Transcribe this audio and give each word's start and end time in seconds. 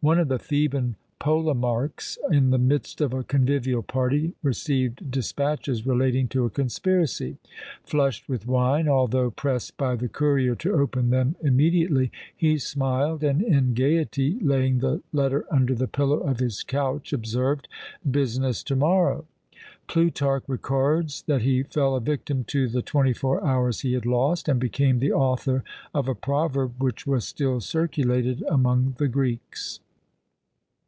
One 0.00 0.20
of 0.20 0.28
the 0.28 0.38
Theban 0.38 0.94
polemarchs, 1.20 2.18
in 2.30 2.50
the 2.50 2.58
midst 2.58 3.00
of 3.00 3.12
a 3.12 3.24
convivial 3.24 3.82
party, 3.82 4.32
received 4.44 5.10
despatches 5.10 5.84
relating 5.88 6.28
to 6.28 6.44
a 6.44 6.50
conspiracy: 6.50 7.38
flushed 7.82 8.28
with 8.28 8.46
wine, 8.46 8.86
although 8.86 9.32
pressed 9.32 9.76
by 9.76 9.96
the 9.96 10.08
courier 10.08 10.54
to 10.54 10.72
open 10.72 11.10
them 11.10 11.34
immediately, 11.42 12.12
he 12.36 12.58
smiled, 12.58 13.24
and 13.24 13.42
in 13.42 13.74
gaiety 13.74 14.38
laying 14.38 14.78
the 14.78 15.02
letter 15.12 15.44
under 15.50 15.74
the 15.74 15.88
pillow 15.88 16.18
of 16.20 16.38
his 16.38 16.62
couch, 16.62 17.12
observed, 17.12 17.66
"Business 18.08 18.62
to 18.62 18.76
morrow!" 18.76 19.24
Plutarch 19.88 20.44
records 20.46 21.22
that 21.22 21.42
he 21.42 21.64
fell 21.64 21.96
a 21.96 22.00
victim 22.00 22.44
to 22.44 22.68
the 22.68 22.82
twenty 22.82 23.12
four 23.12 23.44
hours 23.44 23.80
he 23.80 23.94
had 23.94 24.06
lost, 24.06 24.46
and 24.48 24.60
became 24.60 25.00
the 25.00 25.12
author 25.12 25.64
of 25.92 26.06
a 26.06 26.14
proverb 26.14 26.74
which 26.80 27.04
was 27.04 27.26
still 27.26 27.60
circulated 27.60 28.44
among 28.48 28.94
the 28.98 29.08
Greeks. 29.08 29.80